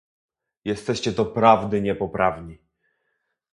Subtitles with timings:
[0.65, 2.57] Jesteście doprawdy niepoprawni